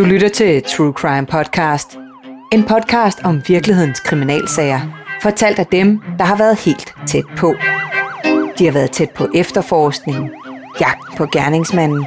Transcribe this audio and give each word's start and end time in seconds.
Du 0.00 0.04
lytter 0.04 0.28
til 0.28 0.62
True 0.62 0.92
Crime 0.92 1.26
Podcast. 1.26 1.98
En 2.52 2.64
podcast 2.64 3.18
om 3.24 3.42
virkelighedens 3.48 4.00
kriminalsager. 4.00 4.80
Fortalt 5.22 5.58
af 5.58 5.66
dem, 5.66 6.00
der 6.18 6.24
har 6.24 6.36
været 6.36 6.58
helt 6.58 6.94
tæt 7.06 7.24
på. 7.36 7.54
De 8.58 8.64
har 8.64 8.72
været 8.72 8.90
tæt 8.90 9.10
på 9.10 9.28
efterforskningen, 9.34 10.30
jagt 10.80 11.16
på 11.16 11.26
gerningsmanden, 11.32 12.06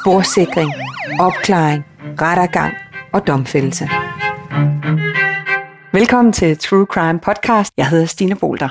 sporsikring, 0.00 0.72
opklaring, 1.20 1.84
rettergang 2.20 2.74
og 3.12 3.26
domfældelse. 3.26 3.88
Velkommen 5.92 6.32
til 6.32 6.58
True 6.58 6.86
Crime 6.86 7.20
Podcast. 7.20 7.72
Jeg 7.76 7.88
hedder 7.88 8.06
Stine 8.06 8.36
Bolter. 8.36 8.68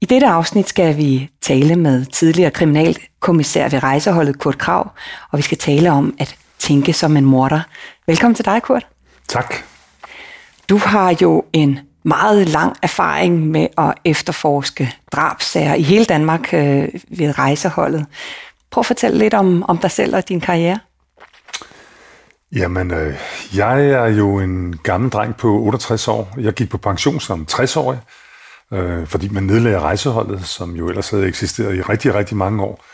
I 0.00 0.04
dette 0.04 0.26
afsnit 0.26 0.68
skal 0.68 0.96
vi 0.96 1.30
tale 1.42 1.76
med 1.76 2.04
tidligere 2.04 2.50
kriminalkommissær 2.50 3.68
ved 3.68 3.82
rejseholdet 3.82 4.38
Kurt 4.38 4.58
Krav, 4.58 4.90
og 5.30 5.38
vi 5.38 5.42
skal 5.42 5.58
tale 5.58 5.90
om 5.90 6.14
at 6.18 6.36
tænke 6.58 6.92
som 6.92 7.16
en 7.16 7.24
morder. 7.24 7.60
Velkommen 8.06 8.34
til 8.34 8.44
dig, 8.44 8.62
Kurt. 8.62 8.86
Tak. 9.28 9.54
Du 10.68 10.78
har 10.78 11.16
jo 11.22 11.44
en 11.52 11.78
meget 12.04 12.48
lang 12.48 12.76
erfaring 12.82 13.46
med 13.46 13.66
at 13.78 13.94
efterforske 14.04 14.94
drabsager 15.12 15.74
i 15.74 15.82
hele 15.82 16.04
Danmark 16.04 16.54
øh, 16.54 16.88
ved 17.18 17.38
rejseholdet. 17.38 18.06
Prøv 18.70 18.80
at 18.80 18.86
fortælle 18.86 19.18
lidt 19.18 19.34
om, 19.34 19.62
om 19.62 19.78
dig 19.78 19.90
selv 19.90 20.16
og 20.16 20.28
din 20.28 20.40
karriere. 20.40 20.78
Jamen, 22.52 22.90
øh, 22.90 23.14
jeg 23.54 23.86
er 23.86 24.06
jo 24.06 24.38
en 24.38 24.76
gammel 24.76 25.10
dreng 25.10 25.36
på 25.36 25.48
68 25.48 26.08
år. 26.08 26.34
Jeg 26.38 26.52
gik 26.52 26.70
på 26.70 26.78
pension 26.78 27.20
som 27.20 27.46
60-årig, 27.50 27.98
øh, 28.72 29.06
fordi 29.06 29.28
man 29.28 29.42
nedlagde 29.42 29.80
rejseholdet, 29.80 30.46
som 30.46 30.76
jo 30.76 30.88
ellers 30.88 31.10
havde 31.10 31.26
eksisteret 31.26 31.76
i 31.76 31.82
rigtig, 31.82 32.14
rigtig 32.14 32.36
mange 32.36 32.62
år. 32.62 32.84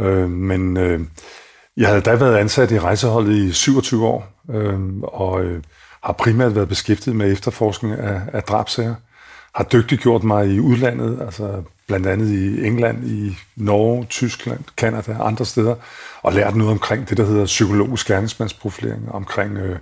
Øh, 0.00 0.30
men 0.30 0.76
øh, 0.76 1.00
jeg 1.80 1.88
havde 1.88 2.00
da 2.00 2.14
været 2.14 2.36
ansat 2.36 2.70
i 2.70 2.78
rejseholdet 2.78 3.36
i 3.36 3.52
27 3.52 4.06
år, 4.06 4.28
øh, 4.50 4.78
og 5.02 5.44
øh, 5.44 5.62
har 6.02 6.12
primært 6.12 6.54
været 6.54 6.68
beskæftiget 6.68 7.16
med 7.16 7.32
efterforskning 7.32 7.94
af, 7.94 8.20
af 8.32 8.42
drabsager. 8.42 8.94
Har 9.54 9.64
dygtiggjort 9.64 10.24
mig 10.24 10.46
i 10.46 10.60
udlandet, 10.60 11.18
altså 11.24 11.62
blandt 11.86 12.06
andet 12.06 12.28
i 12.28 12.66
England, 12.66 13.04
i 13.04 13.36
Norge, 13.56 14.04
Tyskland, 14.04 14.60
Kanada 14.76 15.16
og 15.18 15.26
andre 15.26 15.44
steder, 15.44 15.74
og 16.22 16.32
lært 16.32 16.56
noget 16.56 16.72
omkring 16.72 17.08
det, 17.08 17.16
der 17.16 17.24
hedder 17.24 17.44
psykologisk 17.44 18.06
gerningsmandsprofilering, 18.06 19.12
omkring 19.12 19.58
øh, 19.58 19.78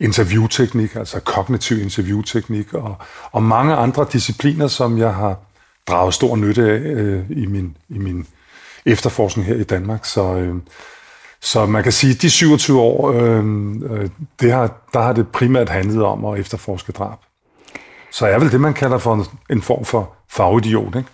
interviewteknik, 0.00 0.96
altså 0.96 1.20
kognitiv 1.20 1.78
interviewteknik, 1.82 2.74
og, 2.74 2.96
og 3.32 3.42
mange 3.42 3.74
andre 3.74 4.06
discipliner, 4.12 4.68
som 4.68 4.98
jeg 4.98 5.14
har 5.14 5.36
draget 5.88 6.14
stor 6.14 6.36
nytte 6.36 6.62
af 6.62 6.78
øh, 6.78 7.24
i, 7.30 7.46
min, 7.46 7.76
i 7.88 7.98
min 7.98 8.26
efterforskning 8.86 9.48
her 9.48 9.56
i 9.56 9.64
Danmark. 9.64 10.04
Så, 10.04 10.34
øh, 10.34 10.54
så 11.44 11.66
man 11.66 11.82
kan 11.82 11.92
sige, 11.92 12.14
at 12.14 12.22
de 12.22 12.30
27 12.30 12.80
år, 12.80 13.12
øh, 13.12 13.44
øh, 13.90 14.08
det 14.40 14.52
har, 14.52 14.70
der 14.92 15.02
har 15.02 15.12
det 15.12 15.28
primært 15.28 15.68
handlet 15.68 16.04
om 16.04 16.24
at 16.24 16.40
efterforske 16.40 16.92
drab. 16.92 17.18
Så 18.10 18.26
er 18.26 18.38
vel 18.38 18.52
det, 18.52 18.60
man 18.60 18.74
kalder 18.74 18.98
for 18.98 19.14
en, 19.14 19.24
en 19.50 19.62
form 19.62 19.84
for 19.84 20.12
fagidiot, 20.30 20.96
ikke? 20.96 21.08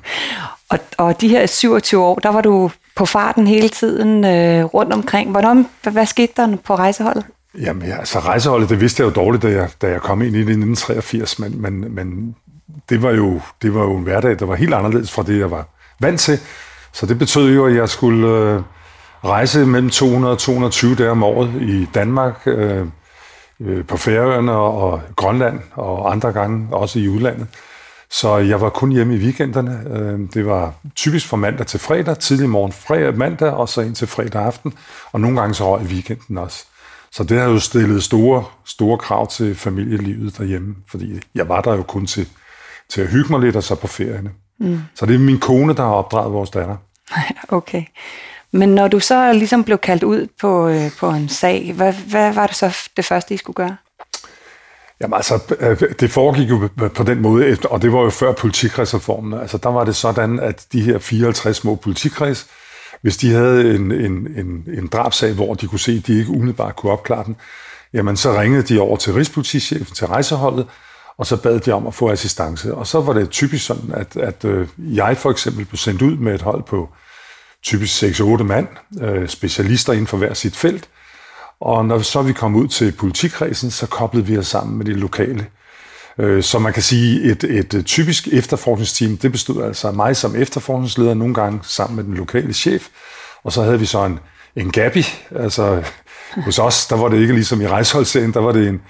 og, 0.70 0.78
og 0.98 1.20
de 1.20 1.28
her 1.28 1.46
27 1.46 2.02
år, 2.02 2.14
der 2.14 2.28
var 2.28 2.40
du 2.40 2.70
på 2.96 3.06
farten 3.06 3.46
hele 3.46 3.68
tiden 3.68 4.24
øh, 4.24 4.64
rundt 4.64 4.92
omkring. 4.92 5.30
Hvordan, 5.30 5.66
hvad, 5.82 5.92
hvad 5.92 6.06
skete 6.06 6.32
der 6.36 6.56
på 6.56 6.74
rejseholdet? 6.74 7.24
Jamen, 7.60 7.88
ja, 7.88 7.98
altså 7.98 8.18
rejseholdet, 8.18 8.68
det 8.68 8.80
vidste 8.80 9.02
jeg 9.02 9.06
jo 9.06 9.22
dårligt, 9.22 9.42
da 9.42 9.48
jeg, 9.48 9.68
da 9.82 9.88
jeg 9.88 10.00
kom 10.00 10.22
ind 10.22 10.36
i 10.36 10.38
det 10.38 10.48
i 10.48 10.60
1983, 10.60 11.38
men, 11.38 11.62
men, 11.62 11.94
men 11.94 12.36
det, 12.88 13.02
var 13.02 13.10
jo, 13.10 13.40
det 13.62 13.74
var 13.74 13.82
jo 13.82 13.96
en 13.96 14.02
hverdag, 14.02 14.38
der 14.38 14.46
var 14.46 14.54
helt 14.54 14.74
anderledes 14.74 15.12
fra 15.12 15.22
det, 15.22 15.38
jeg 15.38 15.50
var 15.50 15.66
vant 16.00 16.20
til. 16.20 16.38
Så 16.92 17.06
det 17.06 17.18
betød 17.18 17.54
jo, 17.54 17.66
at 17.66 17.74
jeg 17.74 17.88
skulle 17.88 18.28
øh, 18.28 18.62
rejse 19.26 19.66
mellem 19.66 19.90
200 19.90 20.32
og 20.32 20.38
220 20.38 20.94
dage 20.94 21.10
om 21.10 21.22
året 21.22 21.62
i 21.62 21.86
Danmark, 21.94 22.42
øh, 22.46 22.86
øh, 23.60 23.84
på 23.84 23.96
Færøerne 23.96 24.52
og 24.52 25.00
Grønland, 25.16 25.60
og 25.74 26.12
andre 26.12 26.32
gange 26.32 26.68
også 26.72 26.98
i 26.98 27.08
udlandet. 27.08 27.46
Så 28.10 28.36
jeg 28.36 28.60
var 28.60 28.68
kun 28.70 28.92
hjemme 28.92 29.14
i 29.14 29.18
weekenderne. 29.18 29.82
Øh, 29.90 30.20
det 30.34 30.46
var 30.46 30.74
typisk 30.94 31.28
fra 31.28 31.36
mandag 31.36 31.66
til 31.66 31.80
fredag, 31.80 32.18
tidlig 32.18 32.48
morgen 32.48 32.72
fredag, 32.72 33.16
mandag, 33.16 33.50
og 33.50 33.68
så 33.68 33.80
ind 33.80 33.94
til 33.94 34.08
fredag 34.08 34.42
aften, 34.42 34.74
og 35.12 35.20
nogle 35.20 35.40
gange 35.40 35.54
så 35.54 35.76
røg 35.76 35.82
i 35.82 35.86
weekenden 35.86 36.38
også. 36.38 36.64
Så 37.12 37.24
det 37.24 37.38
har 37.38 37.46
jo 37.46 37.58
stillet 37.58 38.02
store, 38.02 38.44
store 38.64 38.98
krav 38.98 39.30
til 39.30 39.54
familielivet 39.54 40.38
derhjemme, 40.38 40.74
fordi 40.88 41.20
jeg 41.34 41.48
var 41.48 41.60
der 41.60 41.74
jo 41.74 41.82
kun 41.82 42.06
til, 42.06 42.28
til 42.88 43.00
at 43.00 43.08
hygge 43.08 43.32
mig 43.32 43.40
lidt 43.40 43.56
og 43.56 43.62
så 43.62 43.74
på 43.74 43.86
ferierne. 43.86 44.30
Mm. 44.60 44.80
Så 44.94 45.06
det 45.06 45.14
er 45.14 45.18
min 45.18 45.38
kone, 45.38 45.74
der 45.74 45.82
har 45.82 45.92
opdraget 45.92 46.32
vores 46.32 46.50
datter. 46.50 46.76
Okay. 47.48 47.82
Men 48.52 48.68
når 48.68 48.88
du 48.88 49.00
så 49.00 49.32
ligesom 49.32 49.64
blev 49.64 49.78
kaldt 49.78 50.02
ud 50.02 50.26
på, 50.40 50.68
øh, 50.68 50.90
på 50.98 51.10
en 51.10 51.28
sag, 51.28 51.72
hvad, 51.76 51.92
hvad 51.92 52.32
var 52.32 52.46
det 52.46 52.56
så 52.56 52.76
det 52.96 53.04
første, 53.04 53.34
I 53.34 53.36
skulle 53.36 53.54
gøre? 53.54 53.76
Jamen 55.00 55.14
altså, 55.14 55.56
øh, 55.60 55.82
det 56.00 56.10
foregik 56.10 56.50
jo 56.50 56.68
på 56.94 57.02
den 57.02 57.22
måde, 57.22 57.56
og 57.70 57.82
det 57.82 57.92
var 57.92 58.00
jo 58.00 58.10
før 58.10 58.32
politikredsreformen. 58.32 59.40
Altså, 59.40 59.58
der 59.58 59.68
var 59.68 59.84
det 59.84 59.96
sådan, 59.96 60.40
at 60.40 60.66
de 60.72 60.82
her 60.82 60.98
54 60.98 61.56
små 61.56 61.74
politikreds, 61.74 62.46
hvis 63.02 63.16
de 63.16 63.32
havde 63.32 63.74
en, 63.74 63.92
en, 63.92 64.12
en, 64.36 64.64
en 64.78 64.86
drabsag, 64.86 65.32
hvor 65.32 65.54
de 65.54 65.66
kunne 65.66 65.78
se, 65.78 65.92
at 65.92 66.06
de 66.06 66.18
ikke 66.18 66.30
umiddelbart 66.30 66.76
kunne 66.76 66.92
opklare 66.92 67.24
den, 67.24 67.36
jamen 67.92 68.16
så 68.16 68.40
ringede 68.40 68.62
de 68.62 68.80
over 68.80 68.96
til 68.96 69.12
Rigspolitichefen, 69.12 69.94
til 69.94 70.06
rejseholdet, 70.06 70.66
og 71.18 71.26
så 71.26 71.36
bad 71.36 71.60
de 71.60 71.72
om 71.72 71.86
at 71.86 71.94
få 71.94 72.10
assistance. 72.10 72.74
Og 72.74 72.86
så 72.86 73.00
var 73.00 73.12
det 73.12 73.30
typisk 73.30 73.66
sådan, 73.66 73.92
at, 73.94 74.16
at 74.16 74.44
øh, 74.44 74.68
jeg 74.78 75.16
for 75.16 75.30
eksempel 75.30 75.64
blev 75.64 75.78
sendt 75.78 76.02
ud 76.02 76.16
med 76.16 76.34
et 76.34 76.42
hold 76.42 76.62
på 76.62 76.88
typisk 77.66 78.02
6-8 78.02 78.42
mand, 78.42 78.68
øh, 79.00 79.28
specialister 79.28 79.92
inden 79.92 80.06
for 80.06 80.16
hver 80.16 80.34
sit 80.34 80.56
felt, 80.56 80.88
og 81.60 81.86
når 81.86 81.98
så 81.98 82.22
vi 82.22 82.32
kom 82.32 82.54
ud 82.56 82.68
til 82.68 82.92
politikredsen, 82.92 83.70
så 83.70 83.86
koblede 83.86 84.26
vi 84.26 84.38
os 84.38 84.46
sammen 84.46 84.78
med 84.78 84.84
de 84.84 84.92
lokale. 84.92 85.46
Øh, 86.18 86.42
så 86.42 86.58
man 86.58 86.72
kan 86.72 86.82
sige, 86.82 87.22
et, 87.22 87.44
et 87.44 87.74
øh, 87.74 87.82
typisk 87.82 88.28
efterforskningsteam, 88.28 89.16
det 89.16 89.32
bestod 89.32 89.64
altså 89.64 89.88
af 89.88 89.94
mig 89.94 90.16
som 90.16 90.36
efterforskningsleder, 90.36 91.14
nogle 91.14 91.34
gange 91.34 91.60
sammen 91.62 91.96
med 91.96 92.04
den 92.04 92.14
lokale 92.14 92.52
chef, 92.52 92.88
og 93.44 93.52
så 93.52 93.62
havde 93.62 93.80
vi 93.80 93.86
så 93.86 94.04
en, 94.04 94.18
en 94.56 94.70
gabi, 94.70 95.06
altså 95.36 95.82
hos 96.44 96.58
os, 96.58 96.86
der 96.86 96.96
var 96.96 97.08
det 97.08 97.20
ikke 97.20 97.34
ligesom 97.34 97.60
i 97.60 97.66
rejseholdsserien, 97.66 98.34
der 98.34 98.40
var 98.40 98.52
det 98.52 98.68
en, 98.68 98.80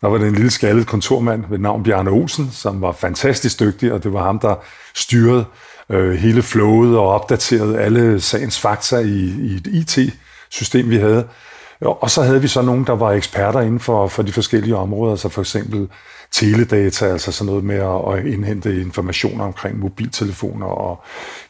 der 0.00 0.08
var 0.08 0.18
det 0.18 0.26
en 0.26 0.34
lille 0.34 0.50
skaldet 0.50 0.86
kontormand 0.86 1.44
ved 1.50 1.58
navn 1.58 1.82
Bjarne 1.82 2.10
Olsen, 2.10 2.50
som 2.52 2.80
var 2.80 2.92
fantastisk 2.92 3.60
dygtig, 3.60 3.92
og 3.92 4.04
det 4.04 4.12
var 4.12 4.22
ham, 4.22 4.38
der 4.38 4.54
styrede 4.94 5.44
øh, 5.90 6.14
hele 6.14 6.42
flowet 6.42 6.98
og 6.98 7.08
opdaterede 7.08 7.78
alle 7.78 8.20
sagens 8.20 8.60
fakta 8.60 8.96
i, 8.96 9.34
i 9.40 9.54
et 9.54 9.66
IT-system, 9.66 10.90
vi 10.90 10.96
havde. 10.96 11.26
Og 11.80 12.10
så 12.10 12.22
havde 12.22 12.42
vi 12.42 12.48
så 12.48 12.62
nogen, 12.62 12.86
der 12.86 12.92
var 12.92 13.12
eksperter 13.12 13.60
inden 13.60 13.80
for, 13.80 14.08
for 14.08 14.22
de 14.22 14.32
forskellige 14.32 14.76
områder, 14.76 15.16
så 15.16 15.28
for 15.28 15.40
eksempel 15.40 15.88
teledata, 16.30 17.06
altså 17.06 17.32
sådan 17.32 17.46
noget 17.46 17.64
med 17.64 17.76
at, 17.76 18.18
at 18.18 18.26
indhente 18.26 18.80
informationer 18.80 19.44
omkring 19.44 19.78
mobiltelefoner, 19.78 20.66
og 20.66 21.02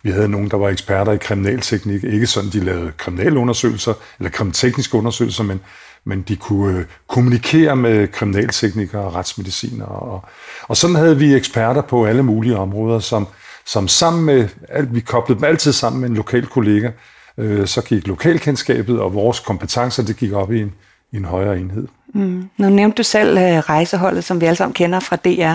vi 0.02 0.10
havde 0.10 0.28
nogen, 0.28 0.50
der 0.50 0.56
var 0.56 0.68
eksperter 0.68 1.12
i 1.12 1.16
kriminalteknik, 1.16 2.04
ikke 2.04 2.26
sådan, 2.26 2.50
de 2.50 2.60
lavede 2.60 2.92
kriminalundersøgelser, 2.96 3.94
eller 4.18 4.30
kriminaltekniske 4.30 4.98
undersøgelser, 4.98 5.44
men, 5.44 5.60
men 6.04 6.22
de 6.22 6.36
kunne 6.36 6.78
øh, 6.78 6.84
kommunikere 7.08 7.76
med 7.76 8.08
kriminalteknikere 8.08 9.02
og 9.02 9.14
retsmediciner. 9.14 9.86
Og, 9.86 10.24
og 10.62 10.76
sådan 10.76 10.96
havde 10.96 11.18
vi 11.18 11.34
eksperter 11.34 11.82
på 11.82 12.06
alle 12.06 12.22
mulige 12.22 12.56
områder, 12.56 12.98
som, 12.98 13.28
som 13.66 13.88
sammen 13.88 14.24
med, 14.24 14.48
vi 14.90 15.00
koblede 15.00 15.38
dem 15.38 15.44
altid 15.44 15.72
sammen 15.72 16.00
med 16.00 16.08
en 16.08 16.16
lokal 16.16 16.46
kollega, 16.46 16.90
øh, 17.38 17.66
så 17.66 17.80
gik 17.80 18.06
lokalkendskabet 18.06 19.00
og 19.00 19.14
vores 19.14 19.40
kompetencer, 19.40 20.02
det 20.02 20.16
gik 20.16 20.32
op 20.32 20.52
i 20.52 20.60
en, 20.60 20.74
i 21.12 21.16
en 21.16 21.24
højere 21.24 21.58
enhed. 21.58 21.88
Mm. 22.14 22.50
Nu 22.56 22.68
nævnte 22.68 22.96
du 22.96 23.02
selv 23.02 23.38
uh, 23.38 23.58
rejseholdet, 23.58 24.24
som 24.24 24.40
vi 24.40 24.46
alle 24.46 24.56
sammen 24.56 24.74
kender 24.74 25.00
fra 25.00 25.16
DR. 25.16 25.54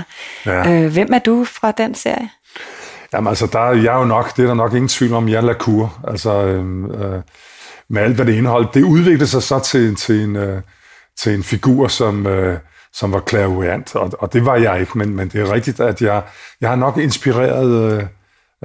Ja. 0.49 0.85
Uh, 0.85 0.91
hvem 0.93 1.13
er 1.13 1.19
du 1.19 1.43
fra 1.43 1.71
den 1.71 1.95
serie? 1.95 2.29
Jamen 3.13 3.27
altså, 3.27 3.47
der 3.47 3.59
er 3.59 3.73
jeg 3.73 3.93
jo 3.93 4.03
nok, 4.03 4.37
det 4.37 4.43
er 4.43 4.47
der 4.47 4.53
nok 4.53 4.73
ingen 4.73 4.87
tvivl 4.87 5.13
om, 5.13 5.29
jeg 5.29 5.37
er 5.37 5.41
lakur. 5.41 5.99
Altså, 6.07 6.45
øh, 6.45 6.83
øh, 6.83 7.21
med 7.89 8.01
alt, 8.01 8.15
hvad 8.15 8.25
det 8.25 8.33
indeholdt. 8.33 8.73
Det 8.73 8.83
udviklede 8.83 9.27
sig 9.27 9.43
så 9.43 9.59
til, 9.59 9.95
til, 9.95 10.23
en, 10.23 10.35
øh, 10.35 10.61
til 11.17 11.33
en 11.33 11.43
figur, 11.43 11.87
som, 11.87 12.27
øh, 12.27 12.59
som 12.93 13.13
var 13.13 13.23
clairvoyant, 13.29 13.95
og, 13.95 14.11
og 14.19 14.33
det 14.33 14.45
var 14.45 14.55
jeg 14.55 14.79
ikke, 14.79 14.97
men, 14.97 15.15
men 15.15 15.27
det 15.27 15.41
er 15.41 15.53
rigtigt, 15.53 15.79
at 15.79 16.01
jeg, 16.01 16.23
jeg 16.61 16.69
har 16.69 16.75
nok 16.75 16.97
inspireret 16.97 17.93
øh, 17.93 18.03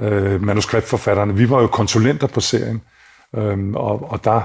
øh, 0.01 0.43
manuskriptforfatterne. 0.43 1.35
Vi 1.35 1.49
var 1.49 1.61
jo 1.61 1.67
konsulenter 1.67 2.27
på 2.27 2.41
serien, 2.41 2.81
øh, 3.35 3.69
og, 3.73 4.11
og 4.11 4.23
der 4.23 4.41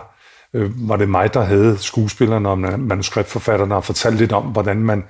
øh, 0.54 0.88
var 0.88 0.96
det 0.96 1.08
mig, 1.08 1.34
der 1.34 1.42
havde 1.42 1.78
skuespillerne 1.78 2.48
og 2.48 2.58
manuskriptforfatterne 2.58 3.74
og 3.76 3.84
fortalte 3.84 4.18
lidt 4.18 4.32
om, 4.32 4.44
hvordan 4.44 4.76
man 4.76 5.04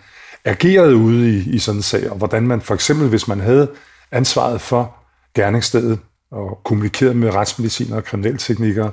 agerede 0.45 0.97
ude 0.97 1.31
i, 1.31 1.55
i 1.55 1.59
sådan 1.59 1.79
en 1.79 1.83
sag, 1.83 2.11
og 2.11 2.17
hvordan 2.17 2.47
man 2.47 2.61
for 2.61 2.75
eksempel, 2.75 3.09
hvis 3.09 3.29
man 3.29 3.41
havde 3.41 3.71
ansvaret 4.13 4.61
for 4.61 4.95
gerningsstedet 5.35 5.99
og 6.31 6.61
kommunikerede 6.65 7.15
med 7.15 7.35
retsmediciner 7.35 7.97
og 7.97 8.05
kriminalteknikere, 8.05 8.91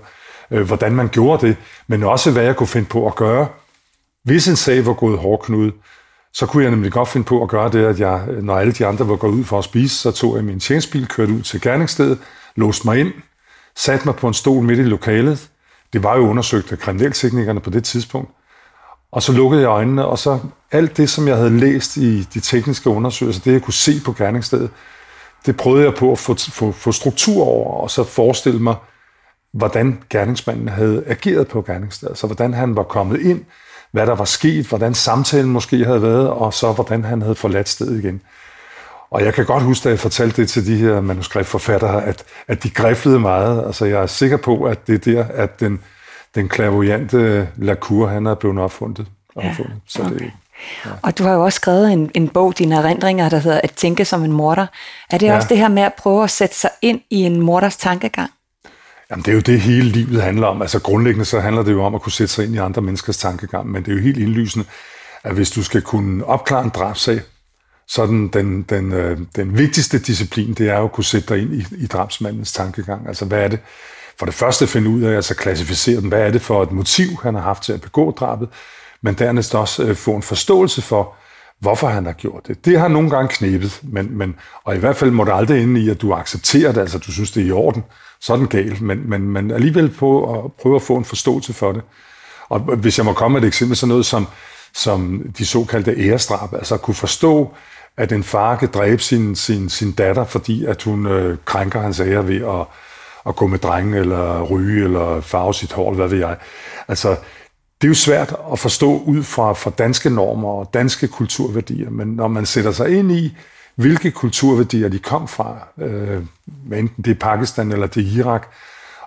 øh, 0.51 0.67
hvordan 0.67 0.95
man 0.95 1.07
gjorde 1.07 1.47
det, 1.47 1.55
men 1.87 2.03
også 2.03 2.31
hvad 2.31 2.43
jeg 2.43 2.55
kunne 2.55 2.67
finde 2.67 2.87
på 2.87 3.07
at 3.07 3.15
gøre. 3.15 3.47
Hvis 4.23 4.47
en 4.47 4.55
sag 4.55 4.85
var 4.85 4.93
gået 4.93 5.19
hårdknud, 5.19 5.71
så 6.33 6.45
kunne 6.45 6.63
jeg 6.63 6.71
nemlig 6.71 6.91
godt 6.91 7.09
finde 7.09 7.25
på 7.25 7.43
at 7.43 7.49
gøre 7.49 7.71
det, 7.71 7.85
at 7.85 7.99
jeg, 7.99 8.25
når 8.41 8.57
alle 8.57 8.73
de 8.73 8.85
andre 8.85 9.09
var 9.09 9.15
gået 9.15 9.31
ud 9.31 9.43
for 9.43 9.57
at 9.57 9.63
spise, 9.63 9.95
så 9.95 10.11
tog 10.11 10.35
jeg 10.35 10.43
min 10.43 10.59
tjenestbil, 10.59 11.07
kørte 11.07 11.33
ud 11.33 11.41
til 11.41 11.61
gerningsstedet, 11.61 12.19
låste 12.55 12.87
mig 12.87 12.99
ind, 12.99 13.13
satte 13.75 14.05
mig 14.05 14.15
på 14.15 14.27
en 14.27 14.33
stol 14.33 14.63
midt 14.63 14.79
i 14.79 14.83
lokalet, 14.83 15.49
det 15.93 16.03
var 16.03 16.17
jo 16.17 16.29
undersøgt 16.29 16.71
af 16.71 16.79
kriminalteknikerne 16.79 17.59
på 17.59 17.69
det 17.69 17.83
tidspunkt. 17.83 18.31
Og 19.11 19.23
så 19.23 19.31
lukkede 19.31 19.61
jeg 19.61 19.67
øjnene, 19.67 20.05
og 20.05 20.19
så 20.19 20.39
alt 20.71 20.97
det, 20.97 21.09
som 21.09 21.27
jeg 21.27 21.35
havde 21.35 21.59
læst 21.59 21.97
i 21.97 22.23
de 22.23 22.39
tekniske 22.39 22.89
undersøgelser, 22.89 23.41
det 23.43 23.51
jeg 23.51 23.61
kunne 23.61 23.73
se 23.73 24.01
på 24.05 24.13
gerningsstedet, 24.13 24.69
det 25.45 25.57
prøvede 25.57 25.85
jeg 25.85 25.93
på 25.95 26.11
at 26.11 26.19
få, 26.19 26.33
få, 26.33 26.71
få 26.71 26.91
struktur 26.91 27.43
over, 27.43 27.73
og 27.73 27.91
så 27.91 28.03
forestille 28.03 28.59
mig, 28.59 28.75
hvordan 29.53 30.03
gerningsmanden 30.09 30.67
havde 30.67 31.03
ageret 31.07 31.47
på 31.47 31.61
gerningsstedet. 31.61 32.17
Så 32.17 32.27
hvordan 32.27 32.53
han 32.53 32.75
var 32.75 32.83
kommet 32.83 33.21
ind, 33.21 33.45
hvad 33.91 34.07
der 34.07 34.15
var 34.15 34.25
sket, 34.25 34.65
hvordan 34.65 34.93
samtalen 34.93 35.51
måske 35.51 35.85
havde 35.85 36.01
været, 36.01 36.29
og 36.29 36.53
så 36.53 36.71
hvordan 36.71 37.03
han 37.03 37.21
havde 37.21 37.35
forladt 37.35 37.69
stedet 37.69 38.03
igen. 38.03 38.21
Og 39.11 39.25
jeg 39.25 39.33
kan 39.33 39.45
godt 39.45 39.63
huske, 39.63 39.83
da 39.83 39.89
jeg 39.89 39.99
fortalte 39.99 40.41
det 40.41 40.49
til 40.49 40.67
de 40.67 40.75
her 40.75 41.01
manuskriptforfattere, 41.01 42.05
at, 42.05 42.23
at 42.47 42.63
de 42.63 42.69
griflede 42.69 43.19
meget. 43.19 43.65
Altså 43.65 43.85
jeg 43.85 44.01
er 44.01 44.05
sikker 44.05 44.37
på, 44.37 44.63
at 44.63 44.87
det 44.87 45.07
er 45.07 45.13
der, 45.13 45.25
at 45.33 45.59
den, 45.59 45.79
den 46.35 46.49
clairvoyante 46.51 47.49
Lacour, 47.57 48.07
han 48.07 48.25
er 48.25 48.35
blevet 48.35 48.59
opfundet. 48.59 49.07
opfundet. 49.35 49.73
Ja, 49.73 49.79
så 49.87 50.03
det, 50.03 50.31
Ja. 50.85 50.89
Og 51.03 51.17
du 51.17 51.23
har 51.23 51.33
jo 51.33 51.43
også 51.43 51.55
skrevet 51.55 51.91
en, 51.91 52.11
en 52.13 52.29
bog, 52.29 52.57
dine 52.57 52.75
erindringer, 52.75 53.29
der 53.29 53.37
hedder 53.37 53.61
At 53.63 53.71
tænke 53.71 54.05
som 54.05 54.23
en 54.23 54.31
morder. 54.31 54.67
Er 55.09 55.17
det 55.17 55.27
ja. 55.27 55.35
også 55.35 55.47
det 55.47 55.57
her 55.57 55.67
med 55.67 55.83
at 55.83 55.93
prøve 55.93 56.23
at 56.23 56.29
sætte 56.29 56.55
sig 56.55 56.69
ind 56.81 57.01
i 57.09 57.23
en 57.23 57.41
morders 57.41 57.77
tankegang? 57.77 58.31
Jamen, 59.11 59.23
det 59.23 59.31
er 59.31 59.35
jo 59.35 59.41
det, 59.41 59.61
hele 59.61 59.89
livet 59.89 60.21
handler 60.21 60.47
om. 60.47 60.61
Altså 60.61 60.81
grundlæggende 60.81 61.25
så 61.25 61.39
handler 61.39 61.63
det 61.63 61.71
jo 61.71 61.83
om 61.83 61.95
at 61.95 62.01
kunne 62.01 62.11
sætte 62.11 62.33
sig 62.33 62.45
ind 62.45 62.55
i 62.55 62.57
andre 62.57 62.81
menneskers 62.81 63.17
tankegang, 63.17 63.71
men 63.71 63.83
det 63.83 63.91
er 63.91 63.95
jo 63.95 64.01
helt 64.01 64.17
indlysende, 64.17 64.65
at 65.23 65.33
hvis 65.33 65.51
du 65.51 65.63
skal 65.63 65.81
kunne 65.81 66.25
opklare 66.25 66.63
en 66.63 66.69
drabsag, 66.69 67.21
så 67.87 68.05
den, 68.05 68.27
den, 68.27 68.61
den, 68.61 68.93
øh, 68.93 69.19
den 69.35 69.57
vigtigste 69.57 69.99
disciplin, 69.99 70.53
det 70.53 70.69
er 70.69 70.77
jo 70.77 70.83
at 70.83 70.91
kunne 70.91 71.03
sætte 71.03 71.33
dig 71.33 71.41
ind 71.41 71.53
i, 71.53 71.65
i 71.77 71.87
drabsmandens 71.87 72.53
tankegang. 72.53 73.07
Altså 73.07 73.25
hvad 73.25 73.43
er 73.43 73.47
det? 73.47 73.59
For 74.19 74.25
det 74.25 74.35
første 74.35 74.63
at 74.63 74.69
finde 74.69 74.89
ud 74.89 75.01
af, 75.01 75.15
altså 75.15 75.35
klassificere 75.35 76.01
den. 76.01 76.09
Hvad 76.09 76.21
er 76.21 76.31
det 76.31 76.41
for 76.41 76.63
et 76.63 76.71
motiv, 76.71 77.07
han 77.23 77.35
har 77.35 77.41
haft 77.41 77.63
til 77.63 77.73
at 77.73 77.81
begå 77.81 78.11
drabet? 78.11 78.49
Men 79.01 79.13
dernæst 79.13 79.55
også 79.55 79.83
øh, 79.83 79.95
få 79.95 80.15
en 80.15 80.21
forståelse 80.21 80.81
for, 80.81 81.13
hvorfor 81.59 81.87
han 81.87 82.05
har 82.05 82.13
gjort 82.13 82.47
det. 82.47 82.65
Det 82.65 82.79
har 82.79 82.87
nogle 82.87 83.09
gange 83.09 83.27
knæbet, 83.27 83.79
men, 83.83 84.17
men, 84.17 84.35
og 84.63 84.75
i 84.75 84.79
hvert 84.79 84.95
fald 84.95 85.11
må 85.11 85.25
det 85.25 85.33
aldrig 85.33 85.63
ende 85.63 85.81
i, 85.81 85.89
at 85.89 86.01
du 86.01 86.13
accepterer 86.13 86.71
det, 86.71 86.81
altså 86.81 86.97
du 86.97 87.11
synes, 87.11 87.31
det 87.31 87.43
er 87.43 87.47
i 87.47 87.51
orden 87.51 87.83
sådan 88.21 88.47
galt, 88.47 88.81
men, 88.81 89.09
men, 89.09 89.21
men 89.21 89.51
alligevel 89.51 89.89
på 89.89 90.39
at 90.39 90.53
prøve 90.53 90.75
at 90.75 90.81
få 90.81 90.95
en 90.95 91.05
forståelse 91.05 91.53
for 91.53 91.71
det. 91.71 91.81
Og 92.49 92.59
hvis 92.59 92.97
jeg 92.97 93.05
må 93.05 93.13
komme 93.13 93.33
med 93.33 93.43
et 93.43 93.47
eksempel, 93.47 93.77
så 93.77 93.85
noget 93.85 94.05
som, 94.05 94.27
som 94.73 95.21
de 95.37 95.45
såkaldte 95.45 95.95
ærestrap, 95.97 96.53
altså 96.53 96.75
at 96.75 96.81
kunne 96.81 96.95
forstå, 96.95 97.53
at 97.97 98.11
en 98.11 98.23
far 98.23 98.55
kan 98.55 98.69
dræbe 98.73 99.01
sin, 99.01 99.35
sin, 99.35 99.69
sin 99.69 99.91
datter, 99.91 100.23
fordi 100.23 100.65
at 100.65 100.83
hun 100.83 101.05
øh, 101.05 101.37
krænker 101.45 101.81
hans 101.81 101.99
ære 101.99 102.27
ved 102.27 102.41
at, 102.41 102.65
at 103.25 103.35
gå 103.35 103.47
med 103.47 103.59
drenge, 103.59 103.97
eller 103.97 104.43
ryge, 104.43 104.83
eller 104.83 105.21
farve 105.21 105.53
sit 105.53 105.71
hår, 105.71 105.93
hvad 105.93 106.07
ved 106.07 106.17
jeg. 106.17 106.37
Altså, 106.87 107.09
det 107.81 107.87
er 107.87 107.89
jo 107.89 107.93
svært 107.93 108.35
at 108.51 108.59
forstå 108.59 109.03
ud 109.05 109.23
fra, 109.23 109.53
fra 109.53 109.69
danske 109.69 110.09
normer 110.09 110.49
og 110.49 110.69
danske 110.73 111.07
kulturværdier, 111.07 111.89
men 111.89 112.07
når 112.07 112.27
man 112.27 112.45
sætter 112.45 112.71
sig 112.71 112.89
ind 112.97 113.11
i, 113.11 113.37
hvilke 113.79 114.11
kulturværdier 114.11 114.89
de 114.89 114.99
kom 114.99 115.27
fra, 115.27 115.67
øh, 115.77 116.23
enten 116.73 117.03
det 117.03 117.11
er 117.11 117.19
Pakistan 117.19 117.71
eller 117.71 117.87
det 117.87 118.07
er 118.07 118.19
Irak, 118.19 118.47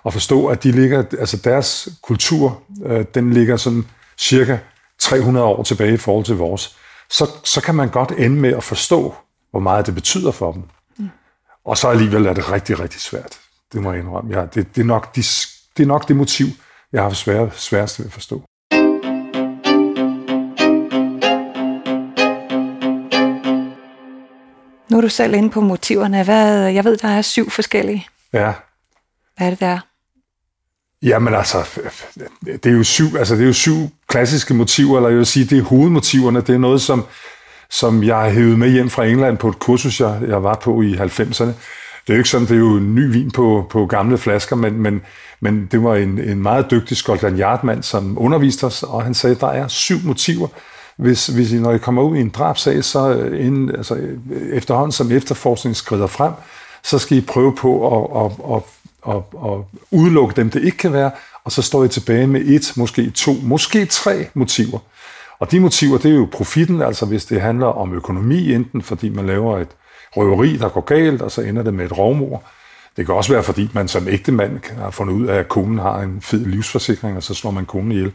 og 0.03 0.13
forstå, 0.13 0.47
at 0.47 0.63
de 0.63 0.71
ligger, 0.71 1.03
altså 1.19 1.37
deres 1.37 1.89
kultur, 2.03 2.61
øh, 2.85 3.05
den 3.13 3.33
ligger 3.33 3.57
sådan 3.57 3.85
cirka 4.17 4.57
300 4.99 5.45
år 5.45 5.63
tilbage 5.63 5.93
i 5.93 5.97
forhold 5.97 6.25
til 6.25 6.35
vores, 6.35 6.77
så, 7.09 7.29
så 7.43 7.61
kan 7.61 7.75
man 7.75 7.89
godt 7.89 8.11
ende 8.11 8.35
med 8.35 8.53
at 8.53 8.63
forstå, 8.63 9.15
hvor 9.51 9.59
meget 9.59 9.85
det 9.85 9.95
betyder 9.95 10.31
for 10.31 10.51
dem. 10.51 10.63
Mm. 10.97 11.09
Og 11.65 11.77
så 11.77 11.87
alligevel 11.87 12.25
er 12.25 12.33
det 12.33 12.51
rigtig, 12.51 12.79
rigtig 12.79 13.01
svært. 13.01 13.39
Det 13.73 13.81
må 13.81 13.91
jeg 13.91 14.01
indrømme. 14.01 14.39
Ja, 14.39 14.45
det, 14.45 14.75
det, 14.75 14.81
er 14.81 14.85
nok 14.85 15.15
de, 15.15 15.21
det 15.77 15.83
er 15.83 15.87
nok 15.87 16.07
det 16.07 16.15
motiv, 16.15 16.47
jeg 16.93 17.03
har 17.03 17.09
svær, 17.09 17.49
sværest 17.49 17.99
ved 17.99 18.05
at 18.05 18.13
forstå. 18.13 18.43
Nu 24.93 24.97
er 24.97 25.01
du 25.01 25.09
selv 25.09 25.33
inde 25.33 25.49
på 25.49 25.61
motiverne. 25.61 26.23
Hvad, 26.23 26.67
jeg 26.67 26.85
ved, 26.85 26.97
der 26.97 27.07
er 27.07 27.21
syv 27.21 27.49
forskellige. 27.49 28.07
Ja. 28.33 28.53
Hvad 29.37 29.47
er 29.47 29.49
det 29.49 29.59
der? 29.59 29.79
Jamen 31.01 31.33
altså, 31.33 31.79
det 32.45 32.65
er 32.65 32.71
jo 32.71 32.83
syv, 32.83 33.05
altså 33.17 33.35
det 33.35 33.41
er 33.41 33.47
jo 33.47 33.53
syv 33.53 33.73
klassiske 34.07 34.53
motiver, 34.53 34.97
eller 34.97 35.09
jeg 35.09 35.17
vil 35.17 35.25
sige, 35.25 35.45
det 35.45 35.57
er 35.57 35.61
hovedmotiverne. 35.61 36.41
Det 36.41 36.55
er 36.55 36.57
noget, 36.57 36.81
som, 36.81 37.05
som 37.69 38.03
jeg 38.03 38.15
har 38.15 38.29
hævet 38.29 38.59
med 38.59 38.69
hjem 38.71 38.89
fra 38.89 39.05
England 39.05 39.37
på 39.37 39.49
et 39.49 39.59
kursus, 39.59 39.99
jeg, 39.99 40.21
jeg 40.27 40.43
var 40.43 40.55
på 40.55 40.81
i 40.81 40.93
90'erne. 40.93 41.45
Det 41.45 42.09
er 42.09 42.13
jo 42.13 42.17
ikke 42.17 42.29
sådan, 42.29 42.47
det 42.47 42.55
er 42.55 42.59
jo 42.59 42.79
ny 42.79 43.11
vin 43.11 43.31
på, 43.31 43.67
på 43.69 43.85
gamle 43.85 44.17
flasker, 44.17 44.55
men, 44.55 44.81
men, 44.81 45.01
men 45.39 45.67
det 45.71 45.83
var 45.83 45.95
en, 45.95 46.19
en 46.19 46.41
meget 46.41 46.71
dygtig 46.71 46.97
Scotland 46.97 47.39
Yard-mand, 47.39 47.83
som 47.83 48.17
underviste 48.17 48.63
os, 48.63 48.83
og 48.83 49.03
han 49.03 49.13
sagde, 49.13 49.35
at 49.35 49.41
der 49.41 49.49
er 49.51 49.67
syv 49.67 49.97
motiver, 50.03 50.47
hvis, 50.97 51.27
hvis 51.27 51.51
I, 51.51 51.59
når 51.59 51.71
I 51.71 51.77
kommer 51.77 52.01
ud 52.01 52.17
i 52.17 52.21
en 52.21 52.29
drabsag, 52.29 52.83
så 52.83 53.13
øh, 53.13 53.45
inden, 53.45 53.75
altså, 53.75 53.95
øh, 53.95 54.17
efterhånden 54.51 54.91
som 54.91 55.11
efterforskningen 55.11 55.75
skrider 55.75 56.07
frem, 56.07 56.33
så 56.83 56.99
skal 56.99 57.17
I 57.17 57.21
prøve 57.21 57.55
på 57.55 57.97
at, 57.97 58.25
at, 58.25 58.31
at, 58.55 58.63
at, 59.15 59.51
at 59.51 59.81
udelukke 59.91 60.35
dem, 60.35 60.49
det 60.49 60.63
ikke 60.63 60.77
kan 60.77 60.93
være, 60.93 61.11
og 61.43 61.51
så 61.51 61.61
står 61.61 61.83
I 61.83 61.87
tilbage 61.87 62.27
med 62.27 62.41
et, 62.41 62.73
måske 62.75 63.09
to, 63.09 63.31
måske 63.43 63.85
tre 63.85 64.27
motiver. 64.33 64.79
Og 65.39 65.51
de 65.51 65.59
motiver, 65.59 65.97
det 65.97 66.11
er 66.11 66.15
jo 66.15 66.27
profitten, 66.31 66.81
altså 66.81 67.05
hvis 67.05 67.25
det 67.25 67.41
handler 67.41 67.67
om 67.67 67.93
økonomi, 67.93 68.53
enten 68.53 68.81
fordi 68.81 69.09
man 69.09 69.27
laver 69.27 69.59
et 69.59 69.67
røveri, 70.17 70.57
der 70.57 70.69
går 70.69 70.81
galt, 70.81 71.21
og 71.21 71.31
så 71.31 71.41
ender 71.41 71.63
det 71.63 71.73
med 71.73 71.85
et 71.85 71.97
rovmor. 71.97 72.43
Det 72.97 73.05
kan 73.05 73.15
også 73.15 73.33
være, 73.33 73.43
fordi 73.43 73.69
man 73.73 73.87
som 73.87 74.07
ægte 74.07 74.31
mand 74.31 74.59
har 74.77 74.91
fundet 74.91 75.13
ud 75.13 75.27
af, 75.27 75.35
at 75.35 75.47
konen 75.47 75.79
har 75.79 75.99
en 75.99 76.21
fed 76.21 76.45
livsforsikring, 76.45 77.17
og 77.17 77.23
så 77.23 77.33
slår 77.33 77.51
man 77.51 77.65
konen 77.65 77.91
ihjel. 77.91 78.13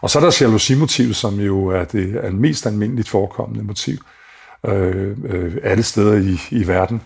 Og 0.00 0.10
så 0.10 0.18
er 0.18 0.22
der 0.22 0.38
jalousimotivet, 0.40 1.16
som 1.16 1.40
jo 1.40 1.66
er 1.66 1.84
det 1.84 2.24
er 2.24 2.30
mest 2.30 2.66
almindeligt 2.66 3.08
forekommende 3.08 3.64
motiv 3.64 3.98
øh, 4.66 5.16
øh, 5.24 5.56
alle 5.62 5.82
steder 5.82 6.14
i, 6.14 6.40
i 6.50 6.66
verden. 6.66 7.02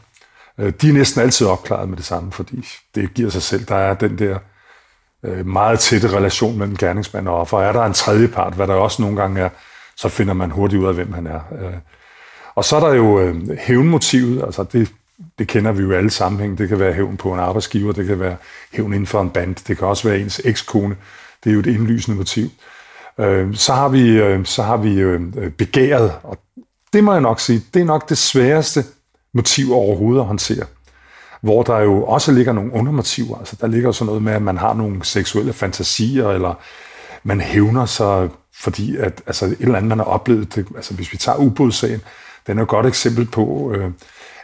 Øh, 0.58 0.72
de 0.82 0.88
er 0.88 0.92
næsten 0.92 1.20
altid 1.22 1.46
opklaret 1.46 1.88
med 1.88 1.96
det 1.96 2.04
samme, 2.04 2.32
fordi 2.32 2.68
det 2.94 3.14
giver 3.14 3.30
sig 3.30 3.42
selv. 3.42 3.64
Der 3.64 3.76
er 3.76 3.94
den 3.94 4.18
der 4.18 4.38
øh, 5.24 5.46
meget 5.46 5.78
tætte 5.78 6.16
relation 6.16 6.58
mellem 6.58 6.76
gerningsmand 6.76 7.28
og 7.28 7.40
offer. 7.40 7.58
Er 7.58 7.72
der 7.72 7.82
en 7.82 7.92
tredje 7.92 8.28
part, 8.28 8.54
hvad 8.54 8.66
der 8.66 8.74
også 8.74 9.02
nogle 9.02 9.16
gange 9.16 9.40
er, 9.40 9.48
så 9.96 10.08
finder 10.08 10.34
man 10.34 10.50
hurtigt 10.50 10.82
ud 10.82 10.86
af, 10.86 10.94
hvem 10.94 11.12
han 11.12 11.26
er. 11.26 11.40
Øh, 11.60 11.74
og 12.54 12.64
så 12.64 12.76
er 12.76 12.80
der 12.80 12.94
jo 12.94 13.20
øh, 13.20 13.48
hævnmotivet, 13.58 14.42
altså 14.42 14.64
det, 14.72 14.92
det 15.38 15.48
kender 15.48 15.72
vi 15.72 15.82
jo 15.82 15.92
alle 15.92 16.10
sammenhæng. 16.10 16.58
Det 16.58 16.68
kan 16.68 16.78
være 16.78 16.92
hævn 16.92 17.16
på 17.16 17.32
en 17.32 17.40
arbejdsgiver, 17.40 17.92
det 17.92 18.06
kan 18.06 18.20
være 18.20 18.36
hævn 18.72 18.92
inden 18.92 19.06
for 19.06 19.20
en 19.20 19.30
band, 19.30 19.56
det 19.68 19.78
kan 19.78 19.86
også 19.86 20.08
være 20.08 20.20
ens 20.20 20.40
ekskone. 20.44 20.96
Det 21.44 21.50
er 21.50 21.54
jo 21.54 21.60
et 21.60 21.66
indlysende 21.66 22.16
motiv. 22.16 22.48
Øh, 23.18 23.54
så 23.54 23.72
har 23.72 23.88
vi, 23.88 24.08
øh, 24.10 24.44
så 24.44 24.62
har 24.62 24.76
vi 24.76 24.94
øh, 24.94 25.50
begæret, 25.50 26.12
og 26.22 26.38
det 26.92 27.04
må 27.04 27.12
jeg 27.12 27.20
nok 27.20 27.40
sige, 27.40 27.62
det 27.74 27.80
er 27.80 27.84
nok 27.84 28.08
det 28.08 28.18
sværeste 28.18 28.84
motiv 29.34 29.72
overhovedet 29.72 30.20
at 30.20 30.26
håndtere. 30.26 30.64
Hvor 31.40 31.62
der 31.62 31.78
jo 31.78 32.04
også 32.04 32.32
ligger 32.32 32.52
nogle 32.52 32.72
undermotiver. 32.72 33.38
Altså, 33.38 33.56
der 33.60 33.66
ligger 33.66 33.92
sådan 33.92 34.06
noget 34.06 34.22
med, 34.22 34.32
at 34.32 34.42
man 34.42 34.56
har 34.56 34.74
nogle 34.74 35.04
seksuelle 35.04 35.52
fantasier, 35.52 36.28
eller 36.28 36.54
man 37.22 37.40
hævner 37.40 37.86
sig, 37.86 38.28
fordi 38.54 38.96
at, 38.96 39.22
altså, 39.26 39.44
et 39.46 39.56
eller 39.60 39.76
andet, 39.76 39.88
man 39.88 39.98
har 39.98 40.04
oplevet 40.04 40.54
det. 40.54 40.66
Altså, 40.76 40.94
hvis 40.94 41.12
vi 41.12 41.16
tager 41.16 41.38
ubådssagen, 41.38 42.00
den 42.48 42.58
er 42.58 42.62
et 42.62 42.68
godt 42.68 42.86
eksempel 42.86 43.26
på, 43.26 43.72
øh, 43.76 43.90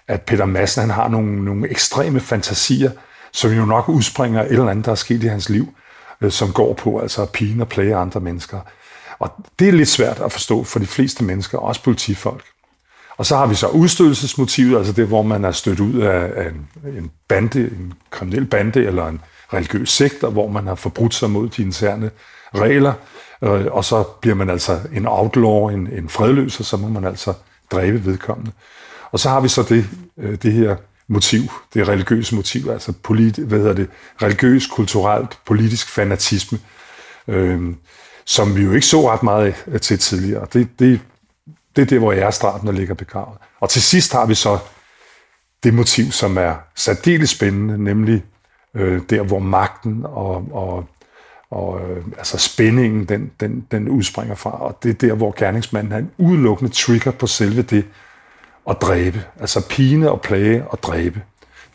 at 0.08 0.22
Peter 0.22 0.44
Madsen 0.44 0.80
han 0.80 0.90
har 0.90 1.08
nogle, 1.08 1.44
nogle 1.44 1.70
ekstreme 1.70 2.20
fantasier, 2.20 2.90
som 3.32 3.52
jo 3.52 3.64
nok 3.64 3.88
udspringer 3.88 4.42
et 4.42 4.52
eller 4.52 4.68
andet, 4.68 4.84
der 4.84 4.90
er 4.90 4.96
sket 4.96 5.22
i 5.22 5.26
hans 5.26 5.48
liv 5.48 5.74
øh, 6.20 6.30
som 6.30 6.52
går 6.52 6.74
på 6.74 6.98
altså 6.98 7.22
at 7.22 7.30
pine 7.30 7.62
og 7.62 7.68
plage 7.68 7.96
andre 7.96 8.20
mennesker. 8.20 8.60
Og 9.18 9.30
det 9.58 9.68
er 9.68 9.72
lidt 9.72 9.88
svært 9.88 10.20
at 10.20 10.32
forstå 10.32 10.64
for 10.64 10.78
de 10.78 10.86
fleste 10.86 11.24
mennesker, 11.24 11.58
også 11.58 11.82
politifolk. 11.82 12.44
Og 13.16 13.26
så 13.26 13.36
har 13.36 13.46
vi 13.46 13.54
så 13.54 13.68
udstødelsesmotivet, 13.68 14.78
altså 14.78 14.92
det, 14.92 15.06
hvor 15.06 15.22
man 15.22 15.44
er 15.44 15.50
stødt 15.50 15.80
ud 15.80 15.94
af, 15.94 16.46
en, 16.46 16.68
en 16.98 17.10
bande, 17.28 17.60
en 17.60 17.92
kriminel 18.10 18.46
bande 18.46 18.84
eller 18.84 19.06
en 19.06 19.20
religiøs 19.52 19.90
sektor, 19.90 20.30
hvor 20.30 20.48
man 20.48 20.66
har 20.66 20.74
forbrudt 20.74 21.14
sig 21.14 21.30
mod 21.30 21.48
de 21.48 21.62
interne 21.62 22.10
regler, 22.54 22.92
øh, 23.42 23.66
og 23.66 23.84
så 23.84 24.02
bliver 24.02 24.36
man 24.36 24.50
altså 24.50 24.80
en 24.92 25.06
outlaw, 25.06 25.68
en, 25.68 25.88
en 25.92 26.08
fredløser, 26.08 26.64
så 26.64 26.76
må 26.76 26.88
man 26.88 27.04
altså 27.04 27.32
dræbe 27.74 28.06
vedkommende. 28.06 28.52
Og 29.10 29.20
så 29.20 29.28
har 29.28 29.40
vi 29.40 29.48
så 29.48 29.62
det, 29.62 29.86
øh, 30.18 30.38
det 30.42 30.52
her 30.52 30.76
motiv, 31.08 31.42
det 31.74 31.88
religiøse 31.88 32.34
motiv, 32.34 32.68
altså 32.68 32.92
polit, 33.02 33.36
hvad 33.36 33.58
hedder 33.58 33.72
det, 33.72 33.88
religiøs, 34.22 34.66
kulturelt, 34.66 35.38
politisk 35.46 35.88
fanatisme, 35.88 36.58
øh, 37.28 37.74
som 38.24 38.56
vi 38.56 38.62
jo 38.62 38.72
ikke 38.72 38.86
så 38.86 39.10
ret 39.10 39.22
meget 39.22 39.54
til 39.82 39.98
tidligere. 39.98 40.46
Det, 40.52 40.68
det, 40.78 41.00
det 41.76 41.82
er 41.82 41.86
det, 41.86 41.98
hvor 41.98 42.12
æresdrabene 42.12 42.72
ligger 42.72 42.94
begravet. 42.94 43.38
Og 43.60 43.70
til 43.70 43.82
sidst 43.82 44.12
har 44.12 44.26
vi 44.26 44.34
så 44.34 44.58
det 45.64 45.74
motiv, 45.74 46.12
som 46.12 46.38
er 46.38 46.54
særdeles 46.76 47.30
spændende, 47.30 47.84
nemlig 47.84 48.24
øh, 48.74 49.00
der, 49.10 49.22
hvor 49.22 49.38
magten 49.38 50.02
og, 50.04 50.48
og, 50.52 50.88
og 51.54 51.80
øh, 51.80 52.04
altså 52.18 52.38
spændingen, 52.38 53.04
den, 53.04 53.30
den, 53.40 53.66
den 53.70 53.88
udspringer 53.88 54.34
fra. 54.34 54.50
Og 54.62 54.78
det 54.82 54.90
er 54.90 55.08
der, 55.08 55.14
hvor 55.14 55.34
gerningsmanden 55.36 55.92
har 55.92 55.98
en 55.98 56.10
udelukkende 56.18 56.72
trigger 56.72 57.10
på 57.10 57.26
selve 57.26 57.62
det, 57.62 57.84
at 58.70 58.76
dræbe. 58.80 59.24
Altså 59.40 59.68
pine 59.68 60.10
og 60.10 60.20
plage 60.20 60.64
og 60.68 60.82
dræbe. 60.82 61.22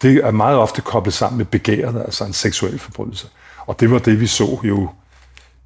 Det 0.01 0.15
er 0.15 0.31
meget 0.31 0.57
ofte 0.57 0.81
koblet 0.81 1.13
sammen 1.13 1.37
med 1.37 1.45
begæret, 1.45 2.01
altså 2.01 2.25
en 2.25 2.33
seksuel 2.33 2.79
forbrydelse. 2.79 3.27
Og 3.65 3.79
det 3.79 3.91
var 3.91 3.99
det, 3.99 4.19
vi 4.19 4.27
så 4.27 4.59
jo 4.63 4.89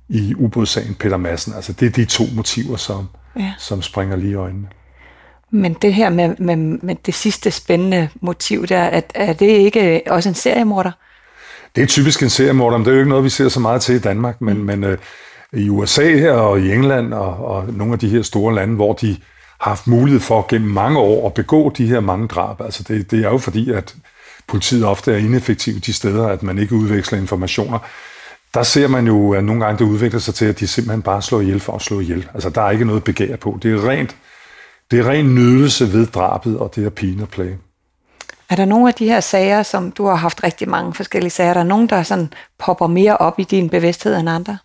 i 0.10 0.36
ubådssagen 0.36 0.96
Peter 0.96 1.18
Madsen. 1.18 1.54
Altså 1.54 1.74
det 1.74 1.86
er 1.86 1.92
de 1.92 2.06
to 2.06 2.24
motiver, 2.36 2.78
som, 2.78 3.08
ja. 3.40 3.54
som 3.60 3.82
springer 3.82 4.16
lige 4.16 4.32
i 4.32 4.36
øjnene. 4.36 4.68
Men 5.52 5.74
det 5.74 5.94
her 5.94 6.10
med, 6.10 6.36
med, 6.38 6.56
med 6.56 6.96
det 7.06 7.14
sidste 7.14 7.52
spændende 7.52 8.10
motiv 8.22 8.68
der, 8.68 8.78
er, 8.78 9.02
er 9.16 9.34
det 9.34 9.48
ikke 9.48 10.02
også 10.08 10.30
en 10.30 10.36
seriemorder? 10.36 10.92
Det 11.76 11.82
er 11.82 11.88
typisk 11.88 12.24
en 12.24 12.30
seriemorder, 12.30 12.78
men 12.78 12.86
det 12.86 12.92
er 12.92 12.96
jo 12.96 13.00
ikke 13.00 13.10
noget, 13.10 13.24
vi 13.24 13.30
ser 13.30 13.50
så 13.50 13.60
meget 13.60 13.82
til 13.82 13.96
i 13.96 14.00
Danmark. 14.00 14.42
Men, 14.42 14.58
mm. 14.58 14.64
men 14.64 14.84
øh, 14.84 14.98
i 15.54 15.70
USA 15.70 16.16
her 16.16 16.32
og 16.32 16.60
i 16.60 16.74
England 16.74 17.14
og, 17.14 17.46
og 17.46 17.74
nogle 17.74 17.94
af 17.94 18.00
de 18.00 18.10
her 18.10 18.22
store 18.22 18.56
lande, 18.56 18.76
hvor 18.76 18.94
de 18.94 19.18
har 19.62 19.72
haft 19.72 19.88
mulighed 19.88 20.20
for 20.20 20.46
gennem 20.50 20.70
mange 20.70 21.00
år 21.00 21.28
at 21.28 21.34
begå 21.34 21.74
de 21.78 21.88
her 21.88 22.00
mange 22.00 22.28
drab. 22.28 22.62
Altså 22.62 22.84
det, 22.84 23.12
det 23.12 23.26
er 23.26 23.30
jo 23.30 23.38
fordi, 23.38 23.72
at 23.72 23.96
politiet 24.48 24.86
ofte 24.86 25.14
er 25.14 25.18
ineffektivt 25.18 25.86
de 25.86 25.94
steder, 25.94 26.28
at 26.28 26.44
man 26.44 26.60
ikke 26.60 26.76
udveksler 26.76 27.20
informationer. 27.20 27.80
Der 28.54 28.64
ser 28.64 28.88
man 28.88 29.08
jo, 29.08 29.34
at 29.34 29.44
nogle 29.44 29.66
gange 29.66 29.86
det 29.86 29.92
udvikler 29.92 30.20
sig 30.20 30.36
til, 30.36 30.46
at 30.46 30.60
de 30.60 30.68
simpelthen 30.68 31.02
bare 31.02 31.22
slår 31.22 31.42
ihjel 31.42 31.60
for 31.60 31.76
at 31.76 31.82
slå 31.82 32.00
ihjel. 32.00 32.28
Altså 32.34 32.50
der 32.50 32.62
er 32.62 32.72
ikke 32.72 32.86
noget 32.86 33.04
begær 33.04 33.36
på. 33.36 33.60
Det 33.64 33.74
er 33.74 33.90
rent, 33.90 34.16
det 34.92 35.00
er 35.00 35.10
ren 35.10 35.36
nydelse 35.36 35.94
ved 35.94 36.08
drabet, 36.08 36.60
og 36.60 36.76
det 36.76 36.86
er 36.86 36.90
pine 36.90 37.24
og 37.24 37.30
plage. 37.30 37.58
Er 38.54 38.56
der 38.56 38.66
nogle 38.66 38.88
af 38.88 38.94
de 38.94 39.06
her 39.06 39.20
sager, 39.20 39.64
som 39.64 39.92
du 39.92 40.06
har 40.06 40.16
haft 40.16 40.44
rigtig 40.44 40.70
mange 40.70 40.94
forskellige 40.94 41.30
sager, 41.30 41.50
er 41.50 41.54
der 41.54 41.64
nogen, 41.64 41.88
der 41.88 42.04
sådan 42.04 42.34
popper 42.60 42.88
mere 42.88 43.18
op 43.18 43.40
i 43.40 43.44
din 43.44 43.70
bevidsthed 43.70 44.16
end 44.16 44.30
andre? 44.30 44.58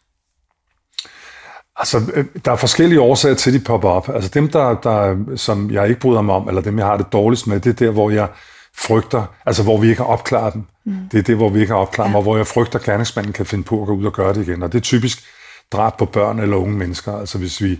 Altså, 1.76 2.00
øh, 2.14 2.25
der 2.45 2.52
er 2.52 2.57
forskellige 2.57 3.00
årsager 3.00 3.35
til, 3.35 3.50
at 3.50 3.54
de 3.54 3.64
popper 3.64 3.88
op. 3.88 4.09
Altså 4.09 4.30
dem, 4.35 4.49
der, 4.49 4.75
der, 4.75 5.16
som 5.37 5.71
jeg 5.71 5.88
ikke 5.88 6.00
bryder 6.00 6.23
mig 6.23 6.35
om, 6.35 6.49
eller 6.49 6.61
dem, 6.61 6.78
jeg 6.78 6.87
har 6.87 6.97
det 6.97 7.12
dårligst 7.12 7.47
med, 7.47 7.61
det 7.61 7.71
er 7.71 7.87
der, 7.87 7.90
hvor 7.90 8.11
jeg 8.11 8.28
frygter, 8.76 9.25
altså 9.47 9.62
hvor 9.62 9.78
vi 9.78 9.88
ikke 9.88 10.02
har 10.02 10.09
opklaret 10.09 10.54
dem. 10.54 10.64
Mm. 10.85 11.09
Det 11.12 11.18
er 11.18 11.23
det, 11.23 11.37
hvor 11.37 11.49
vi 11.49 11.61
ikke 11.61 11.73
har 11.73 11.80
opklaret 11.80 12.09
ja. 12.09 12.11
dem, 12.11 12.16
og 12.16 12.23
hvor 12.23 12.37
jeg 12.37 12.47
frygter, 12.47 12.78
at 12.78 12.85
gerningsmanden 12.85 13.33
kan 13.33 13.47
finde 13.47 13.64
på 13.64 13.80
at 13.80 13.87
gå 13.87 13.95
ud 13.95 14.04
og 14.04 14.12
gøre 14.12 14.35
det 14.35 14.49
igen. 14.49 14.62
Og 14.62 14.73
det 14.73 14.78
er 14.78 14.83
typisk 14.83 15.25
drab 15.73 15.97
på 15.99 16.04
børn 16.04 16.38
eller 16.38 16.57
unge 16.57 16.76
mennesker. 16.76 17.18
Altså 17.18 17.38
hvis 17.38 17.62
vi, 17.62 17.78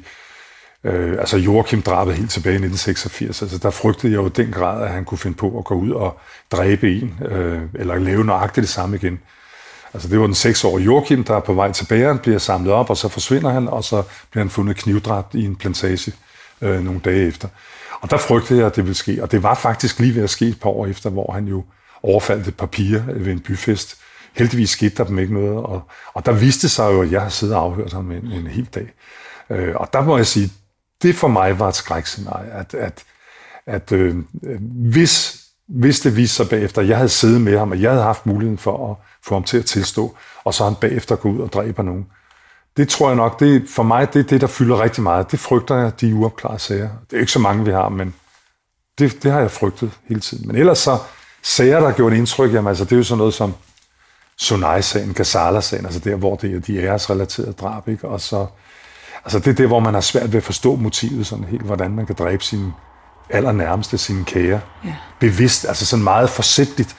øh, 0.85 1.17
altså 1.19 1.37
Joachim 1.37 1.83
drabet 1.83 2.15
helt 2.15 2.31
tilbage 2.31 2.53
i 2.53 2.65
1986, 2.65 3.43
altså 3.43 3.59
der 3.59 3.71
frygtede 3.71 4.13
jeg 4.13 4.19
jo 4.19 4.29
den 4.29 4.53
grad, 4.53 4.83
at 4.83 4.91
han 4.91 5.05
kunne 5.05 5.19
finde 5.19 5.37
på 5.37 5.59
at 5.59 5.65
gå 5.65 5.75
ud 5.75 5.91
og 5.91 6.19
dræbe 6.53 6.97
en, 6.97 7.19
øh, 7.29 7.63
eller 7.75 7.99
lave 7.99 8.25
nøjagtigt 8.25 8.63
det 8.63 8.69
samme 8.69 8.97
igen. 8.97 9.21
Altså 9.95 10.09
det 10.09 10.21
var 10.21 10.27
den 10.27 10.35
seksårige 10.35 10.85
Joachim, 10.85 11.25
der 11.25 11.37
er 11.37 11.41
på 11.41 11.55
vej 11.55 11.73
til 11.73 11.87
bæren, 11.87 12.19
bliver 12.19 12.39
samlet 12.39 12.73
op, 12.73 12.91
og 12.91 12.97
så 12.97 13.09
forsvinder 13.09 13.51
han, 13.51 13.69
og 13.69 13.85
så 13.85 14.03
bliver 14.31 14.45
han 14.45 14.51
fundet 14.51 14.77
knivdræbt 14.77 15.35
i 15.35 15.45
en 15.45 15.57
plantage 15.57 16.13
øh, 16.61 16.85
nogle 16.85 17.01
dage 17.01 17.27
efter. 17.27 17.49
Og 18.01 18.11
der 18.11 18.17
frygtede 18.17 18.59
jeg, 18.59 18.67
at 18.67 18.77
det 18.77 18.85
ville 18.85 18.95
ske, 18.95 19.23
og 19.23 19.33
det 19.33 19.43
var 19.43 19.55
faktisk 19.55 19.99
lige 19.99 20.15
ved 20.15 20.23
at 20.23 20.31
ske 20.31 20.47
et 20.47 20.61
par 20.61 20.71
år 20.71 20.87
efter, 20.87 21.11
hvor 21.11 21.33
han 21.33 21.47
jo 21.47 21.65
overfaldt 22.03 22.49
et 22.49 22.57
papir 22.57 23.01
ved 23.07 23.33
en 23.33 23.41
byfest. 23.41 23.97
Heldigvis 24.37 24.71
skete 24.71 24.95
der 24.97 25.05
dem 25.05 25.19
ikke 25.19 25.35
noget, 25.35 25.57
og, 25.57 25.83
og 26.15 26.27
der 26.27 26.33
viste 26.33 26.69
sig 26.69 26.93
jo, 26.93 27.03
at 27.03 27.13
jeg 27.13 27.23
har 27.23 27.29
siddet 27.29 27.57
og 27.57 27.63
afhørt 27.63 27.93
ham 27.93 28.11
en, 28.11 28.27
en 28.33 28.47
hel 28.47 28.69
dag. 28.75 28.93
Øh, 29.51 29.75
og 29.77 29.93
der 29.93 30.03
må 30.03 30.17
jeg 30.17 30.27
sige, 30.27 30.51
det 31.03 31.15
for 31.15 31.29
mig 31.29 31.59
var 31.59 31.69
et 31.69 31.75
skrækscenarie, 31.75 32.51
at, 32.51 32.75
at, 32.75 33.05
at 33.67 33.93
øh, 33.93 34.17
hvis, 34.93 35.45
hvis 35.69 36.01
det 36.01 36.17
viste 36.17 36.37
sig 36.37 36.49
bagefter, 36.49 36.83
at 36.83 36.89
jeg 36.89 36.97
havde 36.97 37.09
siddet 37.09 37.41
med 37.41 37.59
ham, 37.59 37.71
og 37.71 37.81
jeg 37.81 37.91
havde 37.91 38.05
haft 38.05 38.27
muligheden 38.27 38.59
for 38.59 38.91
at 38.91 38.97
få 39.25 39.35
ham 39.35 39.45
til 39.45 39.59
at 39.59 39.65
tilstå, 39.65 40.17
og 40.45 40.55
så 40.55 40.65
han 40.65 40.75
bagefter 40.75 41.17
gå 41.17 41.29
ud 41.29 41.41
og 41.41 41.53
dræber 41.53 41.83
nogen. 41.83 42.07
Det 42.77 42.89
tror 42.89 43.09
jeg 43.09 43.17
nok, 43.17 43.41
det, 43.41 43.69
for 43.69 43.83
mig 43.83 44.13
det 44.15 44.21
er 44.21 44.25
det, 44.29 44.41
der 44.41 44.47
fylder 44.47 44.81
rigtig 44.81 45.03
meget. 45.03 45.31
Det 45.31 45.41
frygter 45.41 45.77
jeg, 45.77 46.01
de 46.01 46.15
uopklarede 46.15 46.59
sager. 46.59 46.89
Det 47.11 47.17
er 47.17 47.21
ikke 47.21 47.33
så 47.33 47.39
mange, 47.39 47.65
vi 47.65 47.71
har, 47.71 47.89
men 47.89 48.15
det, 48.99 49.23
det 49.23 49.33
har 49.33 49.41
jeg 49.41 49.51
frygtet 49.51 49.91
hele 50.09 50.21
tiden. 50.21 50.47
Men 50.47 50.57
ellers 50.57 50.79
så, 50.79 50.99
sager, 51.43 51.81
der 51.81 51.87
har 51.87 51.95
gjort 51.95 52.13
indtryk, 52.13 52.53
jamen 52.53 52.69
altså, 52.69 52.85
det 52.85 52.93
er 52.93 52.97
jo 52.97 53.03
sådan 53.03 53.19
noget 53.19 53.35
som 53.35 53.55
Sonai-sagen, 54.37 55.15
Gazala-sagen, 55.15 55.85
altså 55.85 56.01
der, 56.01 56.17
hvor 56.17 56.37
det 56.37 56.55
er 56.55 56.61
de 56.61 56.83
æresrelaterede 56.83 57.53
drab, 57.53 57.89
ikke? 57.89 58.09
Og 58.09 58.21
så, 58.21 58.47
altså 59.29 59.39
det 59.39 59.47
er 59.51 59.55
det, 59.55 59.67
hvor 59.67 59.81
man 59.81 59.95
har 59.95 60.01
svært 60.01 60.33
ved 60.33 60.37
at 60.37 60.43
forstå 60.43 60.77
motivet, 60.77 61.27
sådan 61.27 61.45
helt, 61.45 61.63
hvordan 61.63 61.91
man 61.91 62.07
kan 62.07 62.17
dræbe 62.19 62.45
sin 62.45 62.73
allernærmeste, 63.31 63.99
sine 63.99 64.25
kære. 64.25 64.61
Ja. 64.85 64.95
Bevidst, 65.21 65.65
altså 65.69 65.87
sådan 65.87 66.05
meget 66.05 66.31
forsætligt 66.31 66.97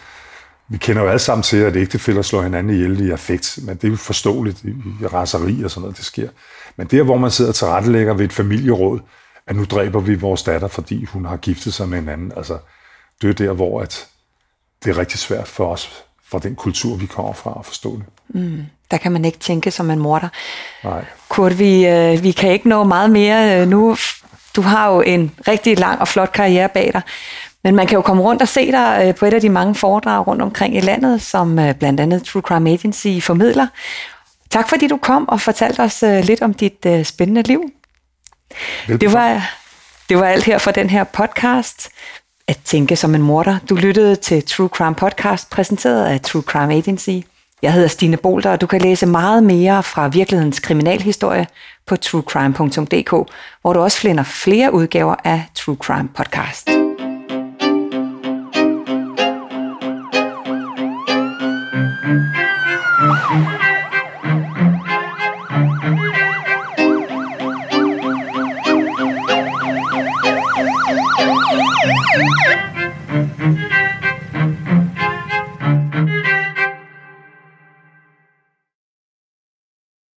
vi 0.71 0.77
kender 0.77 1.01
jo 1.01 1.07
alle 1.07 1.19
sammen 1.19 1.43
til, 1.43 1.57
at 1.57 1.75
ægtefælder 1.75 2.21
slår 2.21 2.41
hinanden 2.41 2.73
ihjel 2.75 3.07
i 3.07 3.11
affekt, 3.11 3.59
men 3.61 3.75
det 3.75 3.83
er 3.83 3.87
jo 3.87 3.95
forståeligt 3.95 4.63
i, 4.63 4.69
i 5.01 5.05
raseri 5.05 5.63
og 5.63 5.71
sådan 5.71 5.81
noget, 5.81 5.97
det 5.97 6.05
sker. 6.05 6.29
Men 6.75 6.87
der, 6.87 7.03
hvor 7.03 7.17
man 7.17 7.31
sidder 7.31 7.51
til 7.51 7.67
rettelægger 7.67 8.13
ved 8.13 8.25
et 8.25 8.33
familieråd, 8.33 8.99
at 9.47 9.55
nu 9.55 9.65
dræber 9.65 9.99
vi 9.99 10.15
vores 10.15 10.43
datter, 10.43 10.67
fordi 10.67 11.05
hun 11.05 11.25
har 11.25 11.37
giftet 11.37 11.73
sig 11.73 11.89
med 11.89 11.99
en 11.99 12.09
anden, 12.09 12.31
altså 12.37 12.57
det 13.21 13.29
er 13.29 13.33
der, 13.33 13.53
hvor 13.53 13.81
at 13.81 14.07
det 14.83 14.89
er 14.89 14.97
rigtig 14.97 15.19
svært 15.19 15.47
for 15.47 15.71
os, 15.71 16.03
for 16.31 16.39
den 16.39 16.55
kultur, 16.55 16.95
vi 16.95 17.05
kommer 17.05 17.33
fra, 17.33 17.55
at 17.59 17.65
forstå 17.65 17.97
det. 17.97 18.03
Mm, 18.29 18.65
der 18.91 18.97
kan 18.97 19.11
man 19.11 19.25
ikke 19.25 19.39
tænke 19.39 19.71
som 19.71 19.91
en 19.91 19.99
morder. 19.99 20.27
Nej. 20.83 21.05
Kurt, 21.29 21.59
vi, 21.59 21.87
øh, 21.87 22.23
vi 22.23 22.31
kan 22.31 22.51
ikke 22.51 22.69
nå 22.69 22.83
meget 22.83 23.09
mere 23.09 23.61
øh, 23.61 23.67
nu. 23.67 23.97
Du 24.55 24.61
har 24.61 24.89
jo 24.93 25.01
en 25.01 25.31
rigtig 25.47 25.79
lang 25.79 25.99
og 25.99 26.07
flot 26.07 26.31
karriere 26.31 26.69
bag 26.69 26.91
dig. 26.93 27.01
Men 27.63 27.75
man 27.75 27.87
kan 27.87 27.95
jo 27.95 28.01
komme 28.01 28.23
rundt 28.23 28.41
og 28.41 28.47
se 28.47 28.71
dig 28.71 29.03
øh, 29.03 29.15
på 29.15 29.25
et 29.25 29.33
af 29.33 29.41
de 29.41 29.49
mange 29.49 29.75
foredrag 29.75 30.27
rundt 30.27 30.41
omkring 30.41 30.77
i 30.77 30.79
landet, 30.79 31.21
som 31.21 31.59
øh, 31.59 31.75
blandt 31.75 31.99
andet 31.99 32.23
True 32.23 32.41
Crime 32.41 32.69
Agency 32.69 33.07
formidler. 33.21 33.67
Tak 34.49 34.69
fordi 34.69 34.87
du 34.87 34.97
kom 34.97 35.29
og 35.29 35.41
fortalte 35.41 35.79
os 35.79 36.03
øh, 36.03 36.23
lidt 36.23 36.41
om 36.41 36.53
dit 36.53 36.87
spændende 37.03 37.41
liv. 37.41 37.71
Det 38.87 39.13
var, 39.13 39.51
det 40.09 40.17
var 40.17 40.25
alt 40.25 40.43
her 40.43 40.57
for 40.57 40.71
den 40.71 40.89
her 40.89 41.03
podcast. 41.03 41.89
At 42.49 42.59
tænke 42.65 42.95
som 42.95 43.15
en 43.15 43.21
morder. 43.21 43.57
Du 43.69 43.75
lyttede 43.75 44.15
til 44.15 44.43
True 44.43 44.67
Crime 44.67 44.95
Podcast, 44.95 45.49
præsenteret 45.49 46.05
af 46.05 46.21
True 46.21 46.41
Crime 46.41 46.73
Agency. 46.73 47.09
Jeg 47.61 47.73
hedder 47.73 47.87
Stine 47.87 48.17
Bolter, 48.17 48.51
og 48.51 48.61
du 48.61 48.67
kan 48.67 48.81
læse 48.81 49.05
meget 49.05 49.43
mere 49.43 49.83
fra 49.83 50.07
virkelighedens 50.07 50.59
kriminalhistorie 50.59 51.47
på 51.87 51.95
truecrime.dk, 51.95 53.31
hvor 53.61 53.73
du 53.73 53.79
også 53.79 53.97
finder 53.97 54.23
flere 54.23 54.73
udgaver 54.73 55.15
af 55.23 55.45
True 55.55 55.75
Crime 55.75 56.09
Podcast. 56.15 56.88